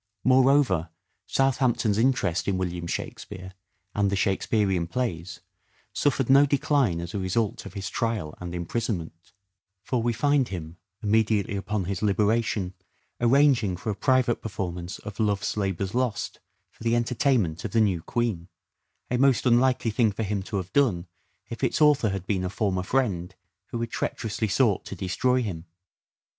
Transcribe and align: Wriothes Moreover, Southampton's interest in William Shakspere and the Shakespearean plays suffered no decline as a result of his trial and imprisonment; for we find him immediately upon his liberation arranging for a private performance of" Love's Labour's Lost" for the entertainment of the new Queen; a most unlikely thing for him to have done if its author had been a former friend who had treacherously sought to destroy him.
Wriothes 0.23 0.29
Moreover, 0.33 0.89
Southampton's 1.27 1.99
interest 1.99 2.47
in 2.47 2.57
William 2.57 2.87
Shakspere 2.87 3.53
and 3.93 4.09
the 4.09 4.15
Shakespearean 4.15 4.87
plays 4.87 5.41
suffered 5.93 6.27
no 6.27 6.47
decline 6.47 6.99
as 6.99 7.13
a 7.13 7.19
result 7.19 7.67
of 7.67 7.75
his 7.75 7.87
trial 7.87 8.33
and 8.39 8.55
imprisonment; 8.55 9.31
for 9.83 10.01
we 10.01 10.11
find 10.11 10.47
him 10.47 10.77
immediately 11.03 11.55
upon 11.55 11.83
his 11.85 12.01
liberation 12.01 12.73
arranging 13.19 13.77
for 13.77 13.91
a 13.91 13.95
private 13.95 14.41
performance 14.41 14.97
of" 14.97 15.19
Love's 15.19 15.55
Labour's 15.55 15.93
Lost" 15.93 16.39
for 16.71 16.83
the 16.83 16.95
entertainment 16.95 17.63
of 17.63 17.69
the 17.69 17.79
new 17.79 18.01
Queen; 18.01 18.47
a 19.11 19.19
most 19.19 19.45
unlikely 19.45 19.91
thing 19.91 20.11
for 20.11 20.23
him 20.23 20.41
to 20.41 20.57
have 20.57 20.73
done 20.73 21.05
if 21.51 21.63
its 21.63 21.79
author 21.79 22.09
had 22.09 22.25
been 22.25 22.43
a 22.43 22.49
former 22.49 22.81
friend 22.81 23.35
who 23.67 23.79
had 23.79 23.91
treacherously 23.91 24.47
sought 24.47 24.83
to 24.85 24.95
destroy 24.95 25.43
him. 25.43 25.65